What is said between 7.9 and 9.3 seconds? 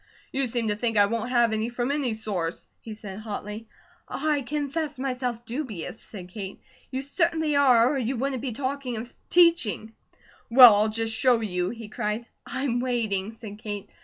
or you wouldn't be talking of